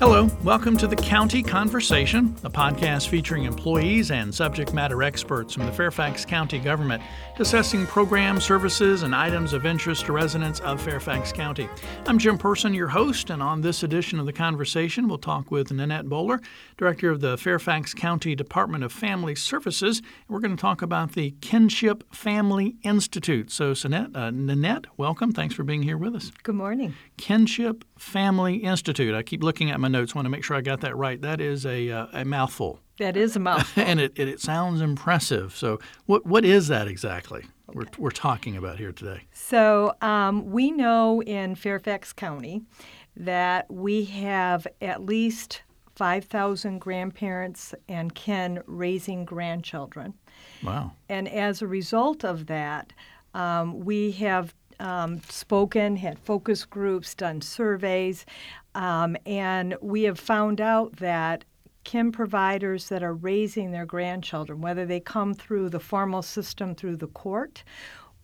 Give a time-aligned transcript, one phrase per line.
[0.00, 5.66] Hello, welcome to the County Conversation, a podcast featuring employees and subject matter experts from
[5.66, 7.02] the Fairfax County government
[7.36, 11.68] discussing programs, services, and items of interest to residents of Fairfax County.
[12.06, 15.70] I'm Jim Person, your host, and on this edition of the conversation, we'll talk with
[15.70, 16.40] Nanette Bowler,
[16.78, 19.98] Director of the Fairfax County Department of Family Services.
[19.98, 23.50] And we're going to talk about the Kinship Family Institute.
[23.50, 25.32] So, Nanette, uh, Nanette, welcome.
[25.32, 26.32] Thanks for being here with us.
[26.42, 26.94] Good morning.
[27.20, 29.14] Kinship Family Institute.
[29.14, 31.20] I keep looking at my notes, want to make sure I got that right.
[31.20, 32.80] That is a, uh, a mouthful.
[32.98, 33.82] That is a mouthful.
[33.86, 35.54] and it, it, it, sounds impressive.
[35.54, 37.78] So, what, what is that exactly okay.
[37.78, 39.24] we're, we're talking about here today?
[39.34, 42.62] So, um, we know in Fairfax County
[43.14, 45.60] that we have at least
[45.96, 50.14] 5,000 grandparents and kin raising grandchildren.
[50.62, 50.92] Wow.
[51.10, 52.94] And as a result of that,
[53.34, 58.26] um, we have um, spoken, had focus groups, done surveys,
[58.74, 61.44] um, and we have found out that
[61.84, 66.96] kin providers that are raising their grandchildren, whether they come through the formal system through
[66.96, 67.64] the court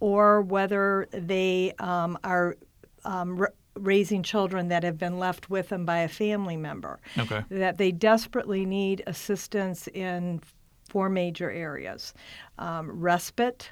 [0.00, 2.56] or whether they um, are
[3.04, 7.44] um, r- raising children that have been left with them by a family member, okay.
[7.50, 10.40] that they desperately need assistance in
[10.88, 12.14] four major areas
[12.58, 13.70] um, respite,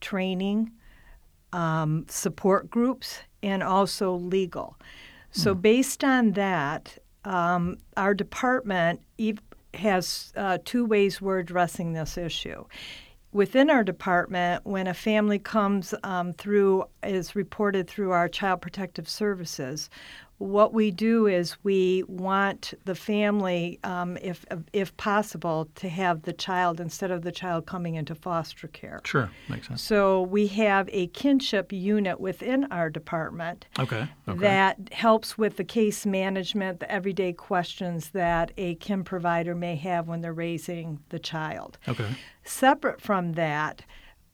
[0.00, 0.70] training,
[1.52, 4.76] um, support groups, and also legal.
[5.32, 5.62] So, mm.
[5.62, 9.00] based on that, um, our department
[9.74, 12.64] has uh, two ways we're addressing this issue.
[13.32, 19.08] Within our department, when a family comes um, through, is reported through our Child Protective
[19.08, 19.88] Services,
[20.42, 26.32] what we do is we want the family, um, if if possible, to have the
[26.32, 29.00] child instead of the child coming into foster care.
[29.04, 29.80] Sure, makes sense.
[29.82, 33.66] So we have a kinship unit within our department.
[33.78, 34.08] Okay.
[34.28, 34.40] okay.
[34.40, 40.08] That helps with the case management, the everyday questions that a kin provider may have
[40.08, 41.78] when they're raising the child.
[41.88, 42.08] Okay.
[42.44, 43.84] Separate from that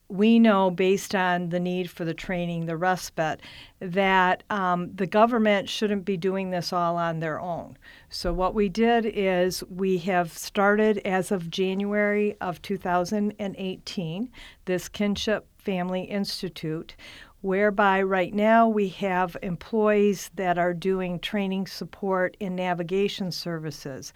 [0.09, 3.41] we know based on the need for the training, the respite,
[3.79, 7.77] that um, the government shouldn't be doing this all on their own.
[8.09, 14.31] So, what we did is we have started as of January of 2018
[14.65, 16.95] this Kinship Family Institute,
[17.41, 24.11] whereby right now we have employees that are doing training support and navigation services.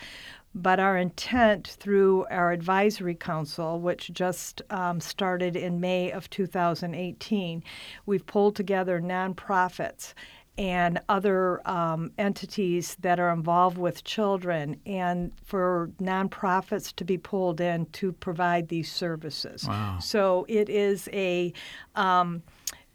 [0.55, 7.63] But our intent through our advisory council, which just um, started in May of 2018,
[8.05, 10.13] we've pulled together nonprofits
[10.57, 17.59] and other um, entities that are involved with children, and for nonprofits to be pulled
[17.59, 19.67] in to provide these services.
[19.67, 19.97] Wow.
[19.99, 21.53] So it is a
[21.95, 22.43] um,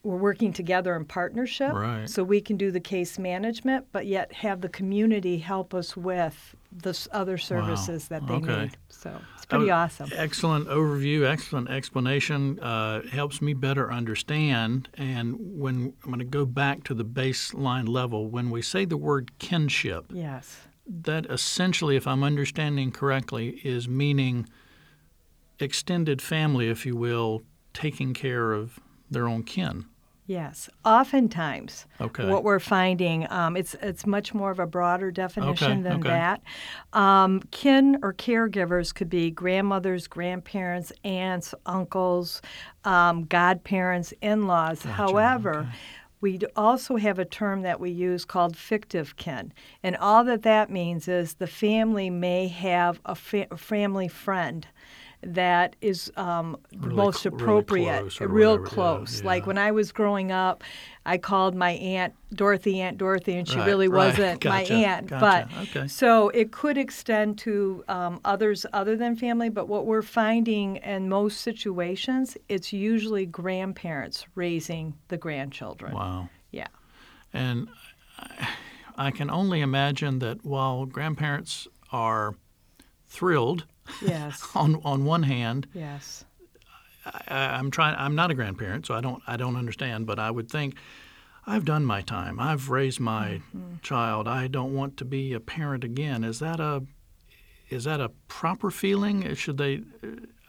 [0.04, 2.08] we're working together in partnership right.
[2.08, 6.54] so we can do the case management but yet have the community help us with
[6.70, 8.18] the other services wow.
[8.18, 8.62] that they okay.
[8.62, 15.36] need so it's pretty awesome excellent overview excellent explanation uh, helps me better understand and
[15.38, 19.30] when i'm going to go back to the baseline level when we say the word
[19.38, 24.46] kinship yes that essentially if i'm understanding correctly is meaning
[25.60, 27.42] extended family if you will
[27.72, 28.80] taking care of
[29.10, 29.86] their own kin.
[30.28, 32.28] Yes, oftentimes okay.
[32.28, 35.80] what we're finding um, it's it's much more of a broader definition okay.
[35.80, 36.08] than okay.
[36.10, 36.42] that.
[36.92, 42.42] Um, kin or caregivers could be grandmothers, grandparents, aunts, uncles,
[42.84, 44.82] um, godparents, in-laws.
[44.82, 44.92] Gotcha.
[44.92, 45.72] However.
[46.20, 49.52] We also have a term that we use called fictive kin.
[49.84, 54.66] And all that that means is the family may have a fa- family friend
[55.22, 58.20] that is um, really most cl- appropriate, really close.
[58.20, 58.66] real whatever.
[58.66, 59.16] close.
[59.16, 59.26] Yeah, yeah.
[59.26, 60.62] Like when I was growing up,
[61.04, 64.06] I called my aunt Dorothy Aunt Dorothy, and she right, really right.
[64.06, 64.72] wasn't gotcha.
[64.72, 65.06] my aunt.
[65.08, 65.48] Gotcha.
[65.50, 65.88] But okay.
[65.88, 69.48] so it could extend to um, others other than family.
[69.48, 75.94] But what we're finding in most situations, it's usually grandparents raising the grandchildren.
[75.94, 76.28] Wow.
[76.52, 76.68] Yeah.
[77.32, 77.68] And
[78.96, 82.34] I can only imagine that while grandparents are
[83.06, 83.66] thrilled
[84.02, 84.46] Yes.
[84.54, 86.24] on on one hand, yes.
[87.04, 87.96] I, am trying.
[87.98, 90.06] I'm not a grandparent, so I don't I don't understand.
[90.06, 90.74] But I would think
[91.46, 92.38] I've done my time.
[92.38, 93.76] I've raised my mm-hmm.
[93.82, 94.28] child.
[94.28, 96.24] I don't want to be a parent again.
[96.24, 96.82] Is that a
[97.70, 99.34] is that a proper feeling?
[99.34, 99.82] Should they?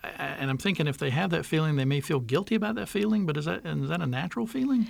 [0.04, 3.26] And I'm thinking if they have that feeling, they may feel guilty about that feeling.
[3.26, 4.88] But is that is that a natural feeling?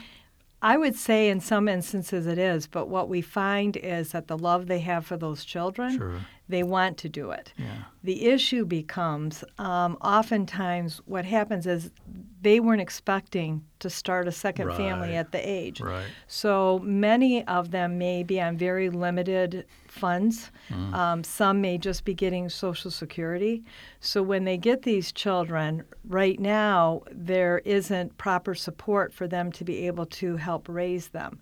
[0.62, 4.38] I would say in some instances it is, but what we find is that the
[4.38, 6.20] love they have for those children, sure.
[6.50, 7.54] they want to do it.
[7.58, 7.84] Yeah.
[8.04, 11.92] The issue becomes um, oftentimes what happens is
[12.42, 15.82] they weren't expecting to start a second family at the age.
[15.82, 16.06] Right.
[16.28, 20.52] So many of them may be on very limited funds.
[20.70, 20.94] Mm.
[20.94, 23.64] Um, some may just be getting Social Security.
[24.00, 29.64] So when they get these children, right now, there isn't proper support for them to
[29.64, 31.40] be able to help raise them.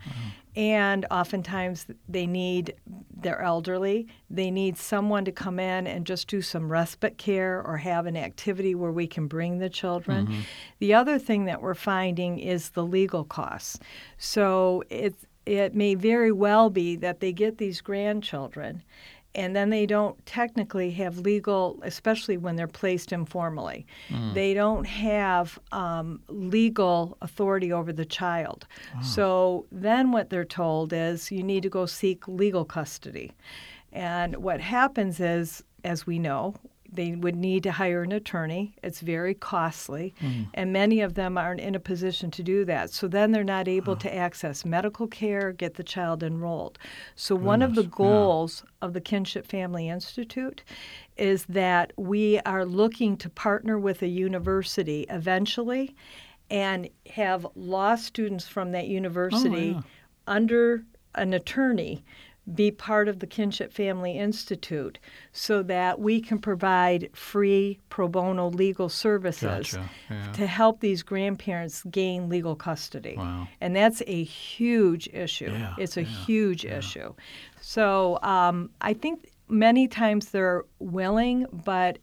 [0.57, 2.73] And oftentimes they need,
[3.15, 7.77] they're elderly, they need someone to come in and just do some respite care or
[7.77, 10.25] have an activity where we can bring the children.
[10.25, 10.39] Mm-hmm.
[10.79, 13.77] The other thing that we're finding is the legal costs.
[14.17, 18.81] So it's, it may very well be that they get these grandchildren
[19.37, 23.85] and then they don't technically have legal, especially when they're placed informally.
[24.33, 28.65] They don't have um, legal authority over the child.
[29.01, 33.31] So then what they're told is you need to go seek legal custody.
[33.93, 36.55] And what happens is, as we know,
[36.91, 38.75] they would need to hire an attorney.
[38.83, 40.43] It's very costly, hmm.
[40.53, 42.89] and many of them aren't in a position to do that.
[42.91, 46.77] So then they're not able to access medical care, get the child enrolled.
[47.15, 48.05] So, one of the Goodness, yeah.
[48.05, 50.63] goals of the Kinship Family Institute
[51.17, 55.95] is that we are looking to partner with a university eventually
[56.49, 59.81] and have law students from that oh, university yeah.
[60.27, 60.83] under
[61.15, 62.03] an attorney
[62.53, 64.99] be part of the Kinship Family Institute
[65.33, 69.89] so that we can provide free pro bono legal services Gotcha.
[70.09, 70.31] Yeah.
[70.33, 73.15] to help these grandparents gain legal custody.
[73.17, 73.47] Wow.
[73.59, 75.51] And that's a huge issue.
[75.51, 77.13] Yeah, it's a yeah, huge issue.
[77.59, 81.99] So um, I think many times they're willing, but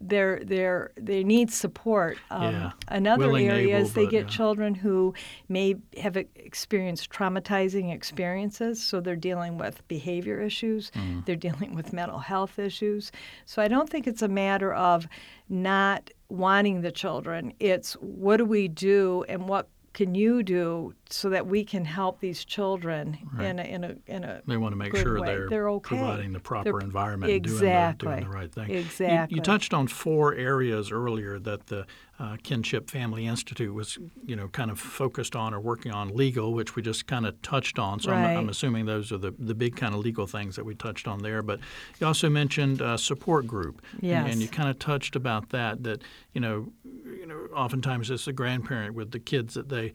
[0.00, 2.18] they're they're they need support.
[2.30, 2.70] Um, Yeah.
[2.88, 4.30] Another Willing, area able, is they but, get yeah.
[4.30, 5.14] children who
[5.48, 11.24] may have experienced traumatizing experiences, so they're dealing with behavior issues, Mm.
[11.26, 13.10] they're dealing with mental health issues.
[13.44, 15.08] So I don't think it's a matter of
[15.48, 17.52] not wanting the children.
[17.58, 22.20] It's what do we do and what can you do so that we can help
[22.20, 25.26] these children in a in a in a They want to make sure way.
[25.26, 25.96] they're, They're okay.
[25.96, 28.08] providing the proper They're- environment and doing the, Exactly.
[28.08, 28.70] doing the right thing.
[28.70, 31.86] You- You, touched on four areas earlier that the
[32.18, 33.96] uh, Kinship Family Institute was,
[34.26, 37.40] you know, kind of focused on or working on legal, which we just kind of
[37.42, 38.00] touched on.
[38.00, 40.74] So I'm, I'm assuming those are the, the big kind of legal things that we
[40.74, 41.42] touched on there.
[41.42, 41.60] But
[42.00, 43.80] you also mentioned uh, support group.
[44.02, 46.02] And- And, you kind of touched about that, that,
[46.34, 49.92] you know, you know, oftentimes it's a grandparent with the kids that they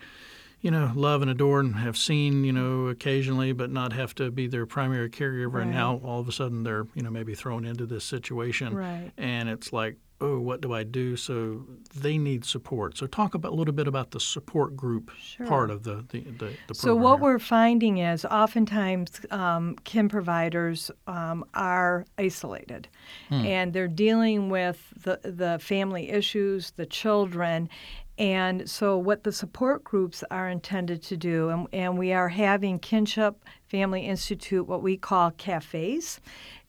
[0.64, 4.32] you know, love and adore and have seen, you know, occasionally, but not have to
[4.32, 5.62] be their primary caregiver.
[5.62, 8.74] And now all of a sudden they're, you know, maybe thrown into this situation.
[8.74, 9.12] Right.
[9.18, 11.18] And it's like, oh, what do I do?
[11.18, 12.96] So they need support.
[12.98, 15.46] So talk about a little bit about the support group Sure.
[15.48, 17.24] part of the the, the, the So what here.
[17.24, 22.88] we're finding is oftentimes um, kin providers um, are isolated,
[23.30, 27.68] and they're dealing with the the family issues, the children.
[28.18, 32.78] And so, what the support groups are intended to do, and, and we are having
[32.78, 36.22] Kinship Family Institute, what we call cafes,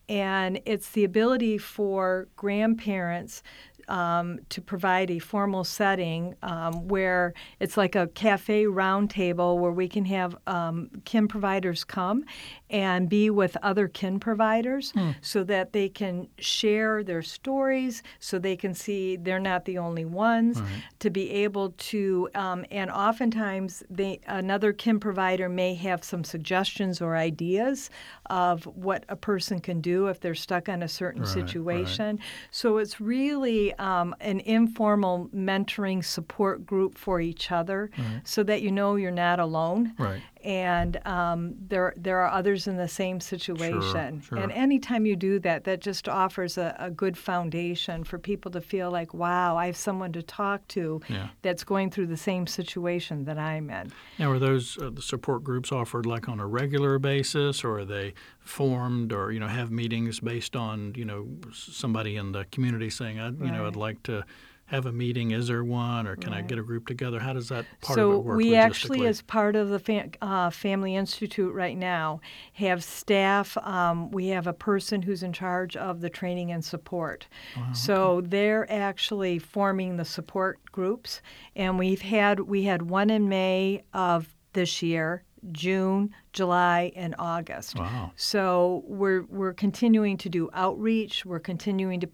[0.09, 3.43] and it's the ability for grandparents
[3.89, 9.89] um, to provide a formal setting um, where it's like a cafe roundtable where we
[9.89, 12.25] can have um, kin providers come
[12.71, 18.57] and be with other kin providers so that they can share their stories, so they
[18.57, 20.61] can see they're not the only ones,
[20.99, 27.01] to be able to, um, and oftentimes they another kin provider may have some suggestions
[27.01, 27.91] or ideas
[28.31, 31.49] of what a person can do if they're stuck on a certain Right, right.
[31.49, 32.19] situation.
[32.51, 37.91] So it's really um, an informal mentoring support group for each other,
[38.25, 39.93] so that you know you're not alone.
[39.99, 40.23] Right.
[40.45, 44.21] And um, there, there are others in the same situation.
[44.21, 44.39] sure.
[44.39, 48.61] And anytime you do that, that just offers a, a good foundation for people to
[48.61, 51.29] feel like, wow, I have someone to talk to Yeah.
[51.41, 53.91] that's going through the same situation that I'm in.
[54.19, 57.85] Now, are those uh, the support groups offered like on a regular basis, or are
[57.87, 62.91] they formed, or you know, have meetings based on you know somebody in the community
[62.91, 64.25] saying, I, you know, I'd like to
[64.67, 65.31] have a meeting.
[65.31, 67.21] Is there one, or can I get a group together?
[67.21, 68.35] How does that part so of it work?
[68.35, 72.21] So we actually, as part of the fam- uh, Family Institute right now,
[72.55, 73.57] have staff.
[73.59, 77.27] Um, we have a person who's in charge of the training and support.
[77.73, 81.21] So they're actually forming the support groups,
[81.55, 85.25] and we've had we had one in May of this year.
[85.53, 87.79] June, July, and August.
[87.79, 88.13] Wow.
[88.17, 91.25] So we're we're continuing to do outreach.
[91.25, 92.09] We're continuing to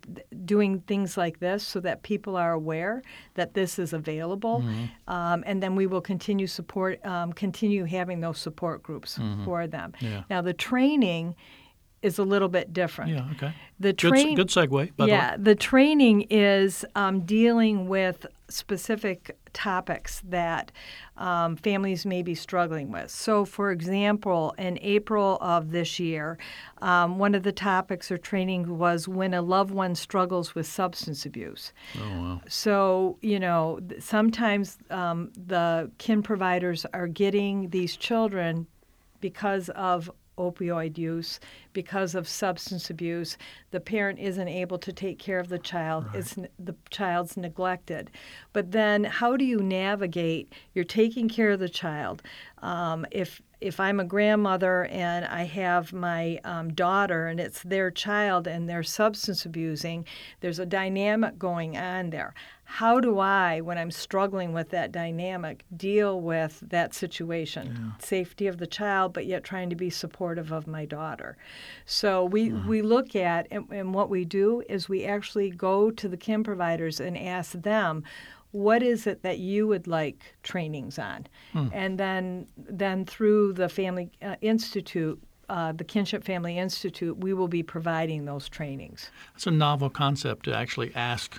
[0.44, 3.02] doing things like this so that people are aware
[3.34, 4.64] that this is available,
[5.08, 9.92] um, and then we will continue support um, continue having those support groups for them.
[10.00, 10.22] Yeah.
[10.28, 11.34] Now the training
[12.02, 13.10] is a little bit different.
[13.10, 13.28] Yeah.
[13.32, 13.54] Okay.
[13.78, 14.90] The Good, train, good segue.
[14.98, 20.72] Yeah, the training is um, dealing with specific topics that
[21.16, 23.10] um, families may be struggling with.
[23.10, 26.38] So, for example, in April of this year,
[26.82, 31.26] um, one of the topics or training was when a loved one struggles with substance
[31.26, 31.72] abuse.
[31.96, 32.40] Oh, wow.
[32.48, 38.66] So, you know, sometimes um, the kin providers are getting these children
[39.20, 40.10] because of
[40.46, 41.40] opioid use,
[41.72, 43.36] because of substance abuse,
[43.70, 46.06] the parent isn't able to take care of the child.
[46.06, 46.16] Right.
[46.16, 48.10] It's the child's neglected.
[48.52, 50.52] But then, how do you navigate?
[50.74, 52.22] You're taking care of the child.
[52.62, 57.90] Um, if if I'm a grandmother and I have my um, daughter and it's their
[57.90, 60.06] child and they're substance abusing,
[60.40, 62.34] there's a dynamic going on there.
[62.64, 67.76] How do I, when I'm struggling with that dynamic, deal with that situation?
[67.76, 68.06] Yeah.
[68.06, 71.36] Safety of the child, but yet trying to be supportive of my daughter.
[71.84, 76.08] So we, we look at, and, and what we do is we actually go to
[76.08, 78.04] the kin providers and ask them,
[78.52, 81.26] what is it that you would like trainings on?
[81.72, 87.48] And then then through the family uh, institute uh, the kinship family institute we will
[87.48, 89.10] be providing those trainings.
[89.34, 91.38] It's a novel concept to actually ask,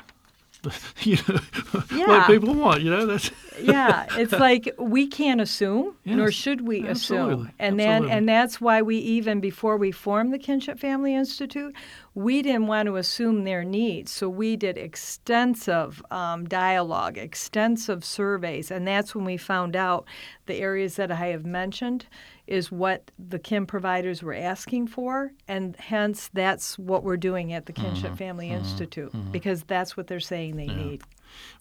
[1.02, 1.40] you know,
[1.92, 2.08] Yeah.
[2.08, 2.82] what people want.
[2.82, 7.80] You know, that's yeah it's like we can't assume nor should we absolutely, assume and
[7.80, 11.76] then and that's why we even before we formed the kinship family institute
[12.16, 18.72] we didn't want to assume their needs so we did extensive um, dialogue extensive surveys
[18.72, 20.06] and that's when we found out
[20.48, 22.06] the areas that i have mentioned
[22.52, 27.66] is what the kin providers were asking for and hence that's what we're doing at
[27.66, 28.16] the kinship Mm-hmm.
[28.16, 31.02] family institute because that's what they're saying they need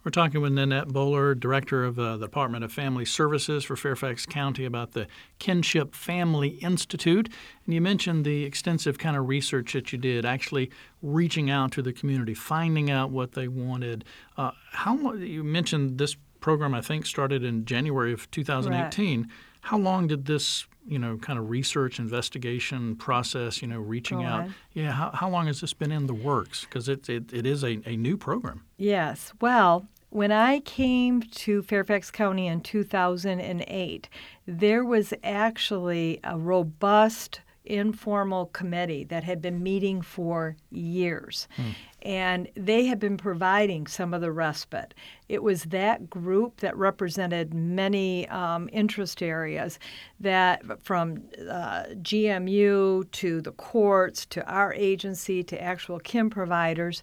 [0.05, 4.27] We're talking with Nanette Bowler, Director of uh, the Department of Family Services for Fairfax
[4.27, 5.07] County, about the
[5.39, 7.29] Kinship Family Institute.
[7.65, 10.71] And you mentioned the extensive kind of research that you did, actually
[11.03, 14.05] reaching out to the community, finding out what they wanted.
[14.37, 19.29] Uh, how you mentioned this program, I think, started in January of 2018.
[19.61, 24.49] How long did this, you know, kind of research investigation process, you know, reaching out?
[24.73, 26.65] Yeah, how, how long has this been in the works?
[26.65, 28.65] Because it, it, it is a, a new program.
[28.77, 29.33] Yes.
[29.41, 34.09] Well, when I came to Fairfax County in 2008,
[34.47, 41.47] there was actually a robust informal committee that had been meeting for years.
[41.55, 41.71] Hmm.
[42.03, 44.95] And they had been providing some of the respite.
[45.29, 49.79] It was that group that represented many um, interest areas
[50.19, 57.03] that, from uh, GMU to the courts to our agency to actual kin providers.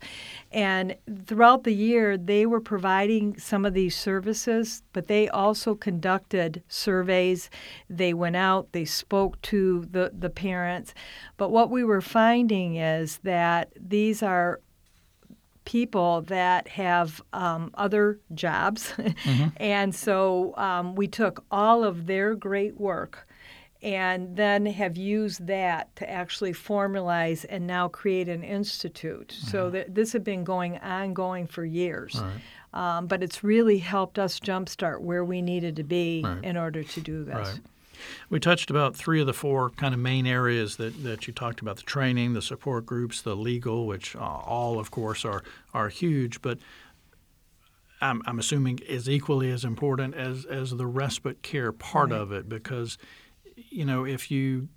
[0.51, 6.63] And throughout the year, they were providing some of these services, but they also conducted
[6.67, 7.49] surveys.
[7.89, 10.93] They went out, they spoke to the, the parents.
[11.37, 14.59] But what we were finding is that these are
[15.67, 18.93] people that have um, other jobs.
[19.57, 23.27] and so um, we took all of their great work
[23.81, 29.35] and then have used that to actually formalize and now create an institute.
[29.37, 32.19] So th- this had been going ongoing for years.
[32.73, 36.43] Um, but it's really helped us jumpstart where we needed to be Right.
[36.45, 37.35] in order to do this.
[37.35, 37.59] Right.
[38.29, 41.61] We touched about three of the four kind of main areas that, that you talked
[41.61, 45.89] about the training, the support groups, the legal, which uh, all, of course, are, are
[45.89, 46.59] huge, but
[48.01, 52.19] I'm, I'm assuming is equally as important as, as the respite care part Right.
[52.19, 52.97] of it because,
[53.55, 54.69] you know, if you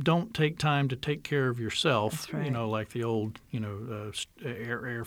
[0.00, 3.58] don't take time to take care of yourself, That's you know, like the old, you
[3.58, 4.12] know,
[4.44, 5.04] uh, air, air,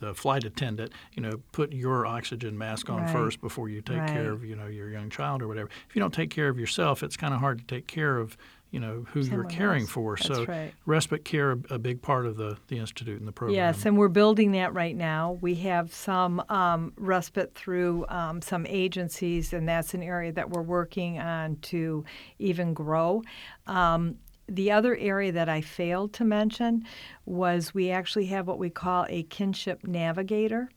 [0.00, 3.10] the flight attendant, you know, put your oxygen mask on Right.
[3.10, 5.70] first before you take care of, you know, your young child or whatever.
[5.88, 8.36] If you don't take care of yourself, it's kind of hard to take care of,
[8.70, 9.90] you know, who you're caring else.
[9.90, 10.16] for.
[10.16, 10.72] That's so right.
[10.86, 13.56] respite care, a big part of the, the institute and the program.
[13.56, 15.38] Yes, and we're building that right now.
[15.40, 20.62] We have some um, respite through um, some agencies, and that's an area that we're
[20.62, 22.04] working on to
[22.38, 23.22] even grow.
[23.66, 24.16] Um,
[24.50, 26.84] the other area that I failed to mention
[27.24, 30.68] was we actually have what we call a kinship navigator,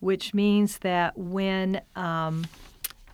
[0.00, 2.44] which means that when um,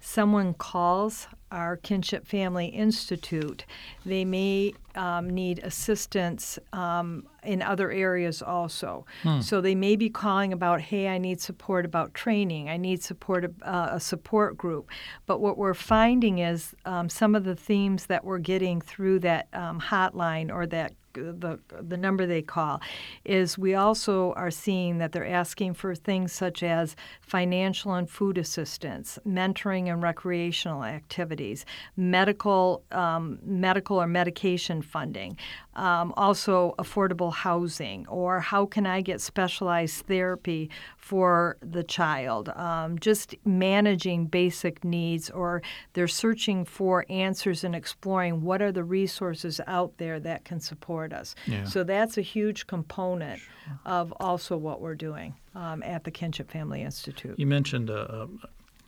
[0.06, 3.64] someone calls our Kinship Family Institute,
[4.04, 9.04] they may um, need assistance um, in other areas also.
[9.40, 13.52] So they may be calling about, hey, I need support about training, I need support,
[13.62, 14.90] uh, a support group.
[15.26, 19.48] But what we're finding is um, some of the themes that we're getting through that
[19.52, 22.80] um, hotline or that the the number they call
[23.24, 28.38] is we also are seeing that they're asking for things such as financial and food
[28.38, 31.64] assistance, mentoring and recreational activities.
[31.96, 35.36] medical, um, medical or medication funding,
[35.76, 42.48] um, also affordable housing, or how can I get specialized therapy for the child?
[42.50, 48.84] Um, just managing basic needs, or they're searching for answers and exploring what are the
[48.84, 51.34] resources out there that can support us.
[51.46, 51.64] Yeah.
[51.64, 53.40] So that's a huge component
[53.84, 57.38] of also what we're doing um, at the Kinship Family Institute.
[57.38, 58.28] You mentioned a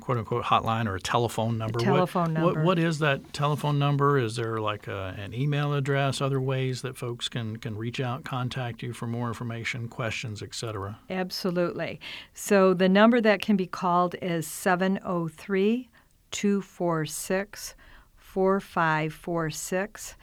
[0.00, 1.78] quote unquote hotline or a telephone number.
[1.78, 2.60] telephone what, number.
[2.60, 4.18] What, what is that telephone number?
[4.18, 8.24] Is there like a, an email address, other ways that folks can, can reach out,
[8.24, 10.98] contact you for more information, questions, etc.?
[11.10, 12.00] Absolutely.
[12.34, 15.88] So the number that can be called is 703
[16.30, 17.74] 246
[18.16, 20.14] 4546.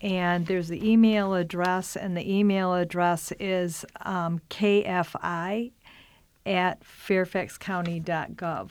[0.00, 5.72] And there's the email address, and the email address is um, kfi
[6.46, 8.70] at fairfaxcounty.gov.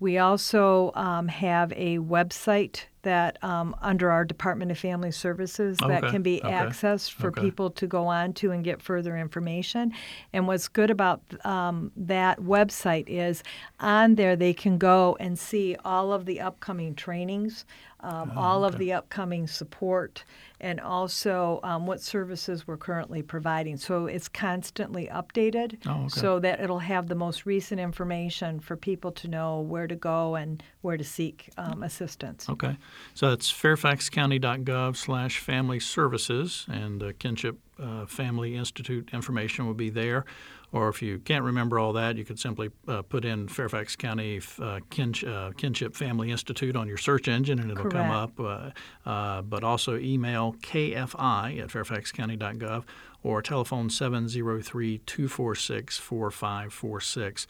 [0.00, 6.04] We also um, have a website that um, under our Department of Family Services that
[6.04, 7.40] Okay, can be okay, accessed for okay.
[7.40, 9.92] people to go on to and get further information.
[10.32, 13.42] And what's good about um, that website is
[13.78, 17.64] on there they can go and see all of the upcoming trainings,
[18.00, 20.24] um, Oh, all of the upcoming support,
[20.60, 23.76] and also um, what services we're currently providing.
[23.76, 29.12] So it's constantly updated Oh, so that it'll have the most recent information for people
[29.12, 32.48] to know where to go and where to seek um, assistance.
[32.48, 32.76] Okay.
[33.14, 39.90] So that's fairfaxcounty.gov slash family services, and the Kinship uh, Family Institute information will be
[39.90, 40.24] there.
[40.72, 44.38] Or if you can't remember all that, you could simply uh, put in Fairfax County
[44.38, 48.38] uh, Kinsh, uh, Kinship Family Institute on your search engine and it'll come up.
[48.38, 48.70] Uh,
[49.04, 52.84] uh, but also email kfi at fairfaxcounty.gov
[53.22, 57.46] or telephone 703 246 4546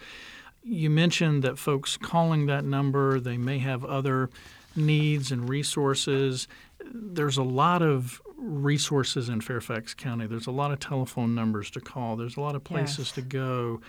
[0.62, 4.30] you mentioned that folks calling that number they may have other
[4.76, 6.46] needs and resources.
[6.84, 10.26] There's a lot of resources in fairfax county.
[10.26, 12.16] There's a lot of telephone numbers to call.
[12.16, 13.12] There's a lot of places Yes.
[13.12, 13.80] to go.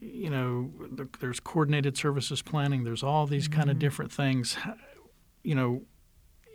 [0.00, 0.70] You know
[1.20, 2.84] there's coordinated services planning.
[2.84, 3.80] There's all these kind of mm-hmm.
[3.80, 4.56] different things.
[5.42, 5.82] You know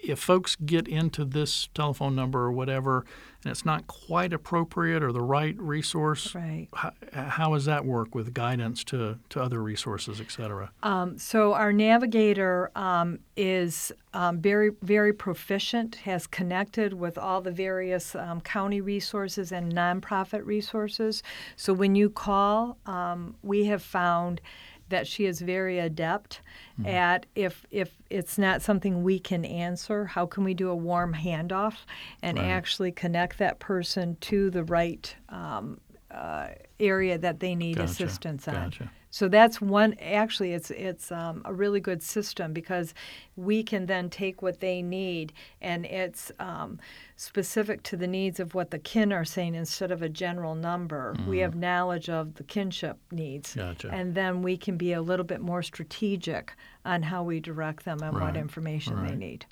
[0.01, 3.05] if folks get into this telephone number or whatever
[3.43, 6.67] and it's not quite appropriate or the right resource Right.
[6.73, 10.71] how, how does that work with guidance to, to other resources, et cetera?
[10.83, 17.51] Um, so our navigator um, is um, very, very proficient, has connected with all the
[17.51, 21.23] various um, county resources and nonprofit resources.
[21.55, 24.41] So when you call, um, we have found
[24.89, 26.41] that she is very adept
[26.85, 31.13] at if if it's not something we can answer, how can we do a warm
[31.13, 31.75] handoff
[32.21, 32.45] and Right.
[32.47, 36.49] actually connect that person to the right um, uh,
[36.79, 38.53] area that they need Gotcha, assistance on.
[38.55, 38.91] gotcha.
[39.11, 39.95] So that's one.
[39.99, 42.93] Actually, it's it's um, a really good system because
[43.35, 46.79] we can then take what they need, and it's um,
[47.15, 51.15] specific to the needs of what the kin are saying instead of a general number.
[51.27, 53.59] We have knowledge of the kinship needs, Mm-hmm.
[53.59, 53.89] Gotcha.
[53.91, 56.53] and then we can be a little bit more strategic
[56.85, 59.45] on how we direct them and Right, what information they need.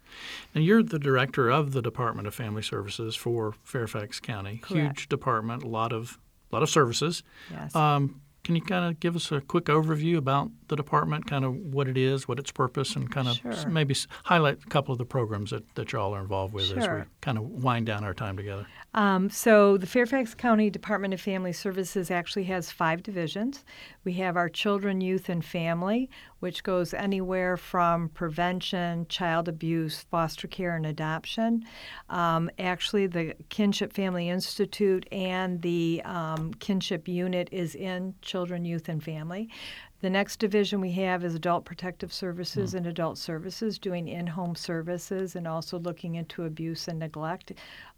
[0.53, 4.59] And you're the director of the Department of Family Services for Fairfax County.
[4.61, 4.99] Correct.
[4.99, 6.19] Huge department, a lot of
[6.51, 7.23] a lot of services.
[7.51, 7.75] Yes.
[7.75, 11.55] Um, can you kind of give us a quick overview about the department, kind of
[11.55, 13.69] what it is, what its purpose, and kind of Sure.
[13.69, 17.03] maybe highlight a couple of the programs that, that y'all are involved with as we
[17.21, 18.67] kind of wind down our time together?
[18.93, 23.63] Um, so the Fairfax County Department of Family Services actually has five divisions.
[24.03, 30.47] We have our Children, Youth, and Family, which goes anywhere from prevention, child abuse, foster
[30.47, 31.63] care, and adoption.
[32.09, 38.89] Um, actually, the Kinship Family Institute and the um, Kinship Unit is in Children, Youth,
[38.89, 39.49] and Family.
[39.99, 42.77] The next division we have is Adult Protective Services hmm.
[42.77, 47.53] and Adult Services, doing in home services and also looking into abuse and neglect.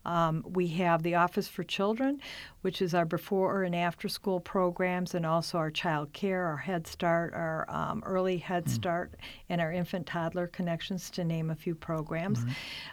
[0.06, 2.22] Um, we have the Office for Children,
[2.62, 6.88] which is our before and after school programs, and also our child care, our Head
[6.88, 9.16] Start, our um, early Head Start,
[9.50, 12.40] and our infant toddler connections, to name a few programs.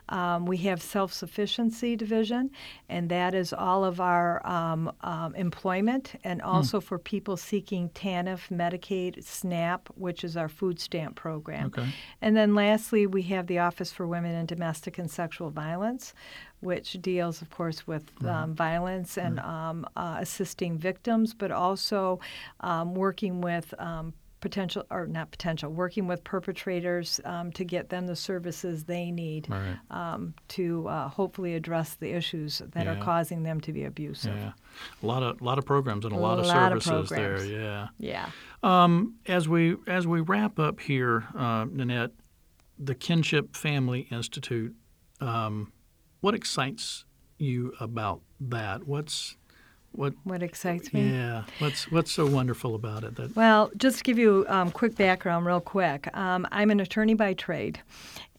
[0.09, 2.51] Um, we have Self Sufficiency Division,
[2.89, 8.49] and that is all of our um, um, employment and also for people seeking TANF,
[8.51, 11.67] Medicaid, SNAP, which is our food stamp program.
[11.67, 11.87] Okay.
[12.21, 16.15] And then lastly, we have the Office for Women in Domestic and Sexual Violence,
[16.61, 22.19] which deals, of course, with um, violence and um, uh, assisting victims, but also
[22.61, 28.07] um, working with um, potential, or not potential, working with perpetrators um, to get them
[28.07, 29.77] the services they need Right.
[29.91, 34.37] um, to uh, hopefully address the issues that are causing them to be abusive.
[34.37, 34.53] Yeah,
[35.03, 37.37] a lot of lot of programs and a lot of lot of services there.
[37.39, 37.51] programs.
[37.51, 37.89] Yeah.
[37.99, 38.31] Yeah.
[38.85, 42.13] Um, as we as we wrap up here, uh, Nanette,
[42.79, 44.75] the Kinship Family Institute.
[46.27, 47.05] What excites
[47.39, 48.85] you about that?
[48.85, 49.37] What's
[49.93, 51.09] what what excites me?
[51.09, 53.15] Yeah, what's what's so wonderful about it?
[53.15, 56.09] That well, just to give you um, quick background, real quick.
[56.17, 57.81] Um, I'm an attorney by trade,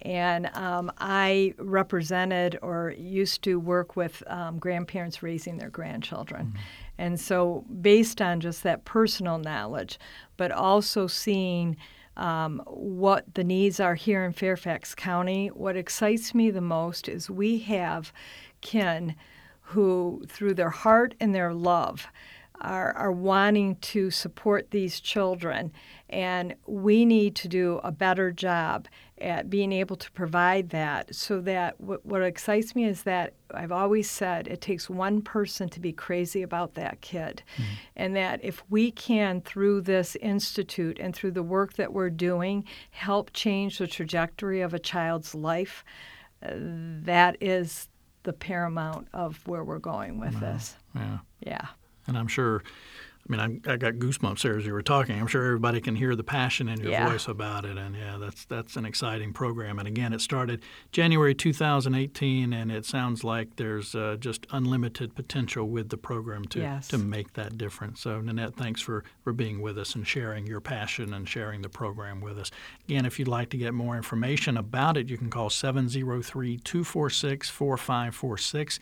[0.01, 6.47] and um, I represented or used to work with um, grandparents raising their grandchildren.
[6.47, 6.57] Mm-hmm.
[6.97, 9.97] And so, based on just that personal knowledge,
[10.35, 11.77] but also seeing
[12.17, 17.29] um, what the needs are here in Fairfax County, what excites me the most is
[17.29, 18.11] we have
[18.61, 19.15] kin
[19.61, 22.07] who, through their heart and their love,
[22.59, 25.71] are, are wanting to support these children.
[26.09, 28.87] And we need to do a better job
[29.19, 33.71] at being able to provide that so that what, what excites me is that I've
[33.71, 37.43] always said it takes one person to be crazy about that kid.
[37.55, 37.73] Mm-hmm.
[37.95, 42.65] And that if we can, through this institute and through the work that we're doing,
[42.91, 45.83] help change the trajectory of a child's life,
[46.43, 47.89] uh, that is
[48.23, 50.39] the paramount of where we're going with wow.
[50.39, 50.75] this.
[50.95, 51.17] Yeah.
[51.39, 51.67] Yeah.
[52.07, 52.63] And I'm sure
[53.27, 55.19] I mean, I'm, i got goosebumps there as you were talking.
[55.19, 57.09] I'm sure everybody can hear the passion in your yeah.
[57.09, 59.79] voice about it, and yeah, that's that's an exciting program.
[59.79, 60.61] And again, it started
[60.91, 66.59] January 2018, and it sounds like there's uh, just unlimited potential with the program to
[66.59, 66.87] yes.
[66.89, 68.01] to make that difference.
[68.01, 71.69] So, Nanette, thanks for for being with us and sharing your passion and sharing the
[71.69, 72.51] program with us.
[72.87, 77.49] Again, if you'd like to get more information about it, you can call 703 246
[77.49, 78.79] 4546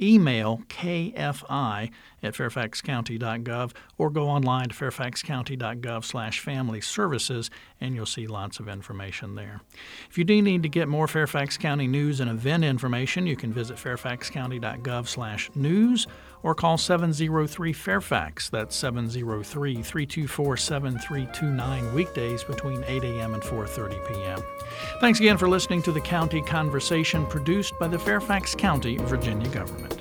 [0.00, 1.90] email kfi
[2.22, 8.68] at fairfaxcounty.gov or go online to fairfaxcounty.gov slash family services and you'll see lots of
[8.68, 9.60] information there.
[10.10, 13.52] If you do need to get more Fairfax County news and event information, you can
[13.52, 16.06] visit fairfaxcounty.gov slash news
[16.42, 18.50] or call 703 Fairfax.
[18.50, 23.34] That's 703 324 7329 weekdays between 8 a.m.
[23.34, 24.42] and 4.30 p.m.
[25.00, 29.97] Thanks again for listening to the County Conversation produced by the Fairfax County, Virginia government.